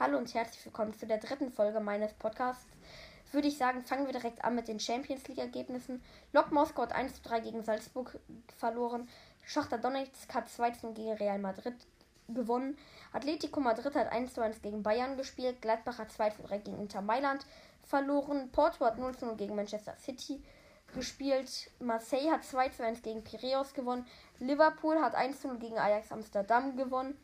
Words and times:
Hallo 0.00 0.18
und 0.18 0.34
herzlich 0.34 0.64
willkommen 0.64 0.92
zu 0.92 1.06
der 1.06 1.18
dritten 1.18 1.52
Folge 1.52 1.78
meines 1.78 2.12
Podcasts. 2.14 2.66
Würde 3.30 3.46
ich 3.46 3.56
sagen, 3.56 3.84
fangen 3.84 4.06
wir 4.06 4.12
direkt 4.12 4.44
an 4.44 4.56
mit 4.56 4.66
den 4.66 4.80
Champions 4.80 5.28
League 5.28 5.38
Ergebnissen. 5.38 6.02
Lok 6.32 6.50
Moskau 6.50 6.82
hat 6.82 6.92
1 6.92 7.14
zu 7.14 7.22
3 7.22 7.38
gegen 7.38 7.62
Salzburg 7.62 8.18
verloren. 8.56 9.08
Schachter 9.44 9.78
Donetsk 9.78 10.34
hat 10.34 10.48
2 10.48 10.70
zu 10.72 10.86
0 10.86 10.94
gegen 10.94 11.12
Real 11.12 11.38
Madrid 11.38 11.76
gewonnen. 12.28 12.76
Atletico 13.12 13.60
Madrid 13.60 13.94
hat 13.94 14.10
1 14.10 14.34
zu 14.34 14.40
1 14.42 14.62
gegen 14.62 14.82
Bayern 14.82 15.16
gespielt. 15.16 15.62
Gladbach 15.62 15.98
hat 15.98 16.10
2 16.10 16.30
zu 16.30 16.42
3 16.42 16.58
gegen 16.58 16.80
Inter 16.80 17.00
Mailand 17.00 17.46
verloren. 17.84 18.50
Porto 18.50 18.84
hat 18.84 18.98
0 18.98 19.16
zu 19.16 19.26
0 19.26 19.36
gegen 19.36 19.54
Manchester 19.54 19.94
City 19.96 20.42
gespielt. 20.92 21.70
Marseille 21.78 22.32
hat 22.32 22.42
2 22.42 22.68
zu 22.70 22.84
1 22.84 23.00
gegen 23.02 23.22
Piraeus 23.22 23.72
gewonnen. 23.72 24.04
Liverpool 24.40 25.00
hat 25.00 25.14
1 25.14 25.40
zu 25.40 25.46
0 25.46 25.58
gegen 25.58 25.78
Ajax 25.78 26.10
Amsterdam 26.10 26.76
gewonnen. 26.76 27.16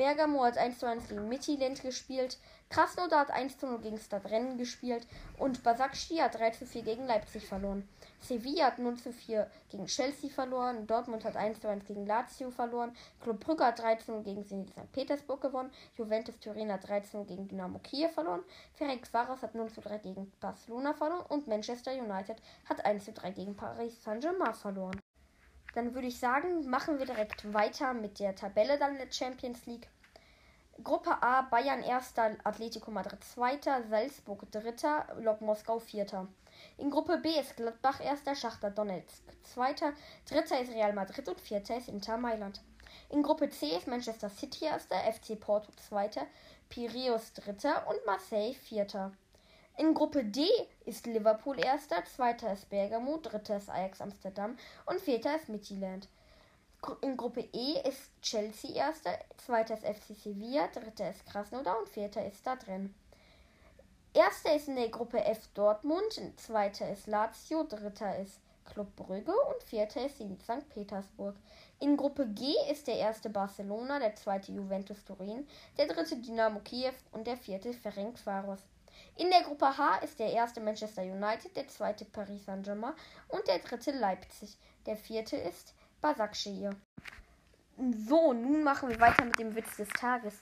Bergamo 0.00 0.44
hat 0.44 0.56
1 0.56 0.78
zu 0.78 0.88
1 0.88 1.08
gegen 1.08 1.28
Midtjylland 1.28 1.82
gespielt. 1.82 2.38
Krasnodar 2.70 3.20
hat 3.20 3.30
1 3.32 3.58
zu 3.58 3.66
0 3.66 3.80
gegen 3.80 3.98
Stadrennen 3.98 4.56
gespielt. 4.56 5.06
Und 5.36 5.62
Basakci 5.62 6.16
hat 6.16 6.38
3 6.38 6.52
zu 6.52 6.64
4 6.64 6.84
gegen 6.84 7.06
Leipzig 7.06 7.46
verloren. 7.46 7.86
Sevilla 8.18 8.68
hat 8.68 8.78
0 8.78 8.96
zu 8.96 9.12
4 9.12 9.50
gegen 9.68 9.84
Chelsea 9.84 10.30
verloren. 10.30 10.86
Dortmund 10.86 11.26
hat 11.26 11.36
1 11.36 11.60
zu 11.60 11.68
1 11.68 11.84
gegen 11.84 12.06
Lazio 12.06 12.50
verloren. 12.50 12.96
Club 13.20 13.40
Brügge 13.40 13.66
hat 13.66 13.78
3 13.78 13.96
zu 13.96 14.12
0 14.12 14.22
gegen 14.22 14.46
Zenit 14.46 14.70
St. 14.70 14.90
Petersburg 14.90 15.42
gewonnen. 15.42 15.70
Juventus 15.98 16.40
Turin 16.40 16.72
hat 16.72 16.88
3 16.88 17.00
zu 17.00 17.18
0 17.18 17.26
gegen 17.26 17.48
Dynamo 17.48 17.78
Kiew 17.80 18.08
verloren. 18.08 18.42
Ferenc 18.72 19.06
Varas 19.12 19.42
hat 19.42 19.54
0 19.54 19.70
zu 19.70 19.82
3 19.82 19.98
gegen 19.98 20.32
Barcelona 20.40 20.94
verloren. 20.94 21.26
Und 21.28 21.46
Manchester 21.46 21.92
United 21.92 22.38
hat 22.64 22.82
1 22.86 23.04
zu 23.04 23.12
3 23.12 23.32
gegen 23.32 23.54
Paris 23.54 24.02
Saint-Germain 24.02 24.54
verloren. 24.54 24.98
Dann 25.74 25.94
würde 25.94 26.08
ich 26.08 26.18
sagen, 26.18 26.68
machen 26.68 26.98
wir 26.98 27.06
direkt 27.06 27.52
weiter 27.54 27.94
mit 27.94 28.18
der 28.18 28.34
Tabelle 28.34 28.78
dann 28.78 28.98
der 28.98 29.10
Champions 29.10 29.66
League. 29.66 29.88
Gruppe 30.84 31.22
A, 31.22 31.42
Bayern 31.42 31.82
1., 31.82 32.14
Atletico 32.44 32.90
Madrid 32.90 33.22
2., 33.22 33.82
Salzburg 33.88 34.46
3., 34.50 35.20
Lok 35.20 35.40
Moskau 35.40 35.78
4. 35.78 36.28
In 36.78 36.90
Gruppe 36.90 37.18
B 37.18 37.28
ist 37.38 37.56
Gladbach 37.56 38.00
1., 38.00 38.38
Schachter 38.38 38.70
Donetsk 38.70 39.22
2., 39.54 39.74
3. 40.26 40.60
ist 40.60 40.72
Real 40.72 40.92
Madrid 40.92 41.28
und 41.28 41.40
4. 41.40 41.62
ist 41.76 41.88
Inter 41.88 42.16
Mailand. 42.16 42.62
In 43.08 43.22
Gruppe 43.22 43.50
C 43.50 43.76
ist 43.76 43.88
Manchester 43.88 44.30
City 44.30 44.68
1., 44.68 44.84
FC 44.86 45.38
Porto 45.38 45.72
2., 45.88 46.10
Piraeus 46.68 47.32
3. 47.34 47.84
und 47.86 48.06
Marseille 48.06 48.54
4. 48.54 49.12
In 49.76 49.94
Gruppe 49.94 50.24
D 50.24 50.46
ist 50.84 51.06
Liverpool 51.06 51.58
erster, 51.58 52.04
zweiter 52.04 52.52
ist 52.52 52.68
Bergamo, 52.68 53.16
dritter 53.16 53.56
ist 53.56 53.70
Ajax 53.70 54.00
Amsterdam 54.00 54.56
und 54.86 55.00
vierter 55.00 55.36
ist 55.36 55.48
Midtjylland. 55.48 56.08
In 57.02 57.16
Gruppe 57.16 57.46
E 57.52 57.80
ist 57.86 58.10
Chelsea 58.22 58.70
erster, 58.70 59.18
zweiter 59.36 59.74
ist 59.74 59.84
FC 59.84 60.16
Sevilla, 60.16 60.66
dritter 60.68 61.10
ist 61.10 61.26
Krasnodar 61.26 61.78
und 61.78 61.88
vierter 61.88 62.24
ist 62.24 62.46
da 62.46 62.56
drin. 62.56 62.94
Erster 64.14 64.54
ist 64.56 64.68
in 64.68 64.76
der 64.76 64.88
Gruppe 64.88 65.22
F 65.22 65.46
Dortmund, 65.54 66.20
zweiter 66.36 66.90
ist 66.90 67.06
Lazio, 67.06 67.64
dritter 67.64 68.18
ist 68.18 68.40
Club 68.64 68.96
Brügge 68.96 69.32
und 69.32 69.62
vierter 69.62 70.06
ist 70.06 70.16
St. 70.16 70.68
Petersburg. 70.70 71.36
In 71.80 71.98
Gruppe 71.98 72.26
G 72.28 72.54
ist 72.70 72.86
der 72.86 72.96
erste 72.96 73.28
Barcelona, 73.28 73.98
der 73.98 74.16
zweite 74.16 74.52
Juventus 74.52 75.04
Turin, 75.04 75.46
der 75.76 75.86
dritte 75.86 76.16
Dynamo 76.16 76.60
Kiew 76.60 76.94
und 77.12 77.26
der 77.26 77.36
vierte 77.36 77.74
Ferenc 77.74 78.24
Varos. 78.24 78.60
In 79.16 79.28
der 79.28 79.42
Gruppe 79.42 79.76
H 79.76 79.98
ist 79.98 80.18
der 80.18 80.32
erste 80.32 80.60
Manchester 80.60 81.02
United, 81.02 81.54
der 81.54 81.68
zweite 81.68 82.06
Paris 82.06 82.46
Saint-Germain 82.46 82.94
und 83.28 83.46
der 83.48 83.58
dritte 83.58 83.92
Leipzig. 83.92 84.56
Der 84.86 84.96
vierte 84.96 85.36
ist 85.36 85.74
Basakşehir. 86.02 86.72
So, 88.08 88.32
nun 88.32 88.62
machen 88.62 88.90
wir 88.90 89.00
weiter 89.00 89.24
mit 89.24 89.38
dem 89.38 89.54
Witz 89.56 89.76
des 89.76 89.88
Tages. 89.88 90.34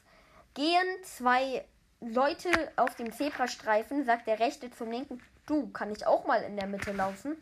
Gehen 0.55 1.05
zwei 1.05 1.65
Leute 2.01 2.51
auf 2.77 2.95
dem 2.97 3.13
Zebrastreifen, 3.13 4.05
sagt 4.05 4.27
der 4.27 4.41
rechte 4.41 4.71
zum 4.71 4.91
linken, 4.91 5.21
du, 5.47 5.69
kann 5.71 5.91
ich 5.91 6.07
auch 6.07 6.27
mal 6.27 6.43
in 6.43 6.57
der 6.57 6.67
Mitte 6.67 6.93
laufen? 6.93 7.37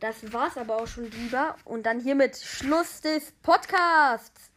Das 0.00 0.32
war's 0.32 0.56
aber 0.56 0.76
auch 0.76 0.86
schon 0.86 1.10
lieber. 1.10 1.56
Und 1.64 1.84
dann 1.86 2.00
hiermit 2.00 2.36
Schluss 2.36 3.00
des 3.00 3.32
Podcasts. 3.42 4.50